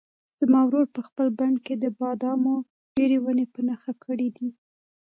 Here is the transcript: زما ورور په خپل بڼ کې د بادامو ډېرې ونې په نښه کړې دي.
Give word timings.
زما 0.39 0.61
ورور 0.65 0.85
په 0.95 1.01
خپل 1.07 1.27
بڼ 1.39 1.51
کې 1.65 1.73
د 1.77 1.85
بادامو 1.99 2.55
ډېرې 2.97 3.17
ونې 3.21 3.45
په 3.53 3.59
نښه 3.67 3.93
کړې 4.03 4.27
دي. 4.37 4.49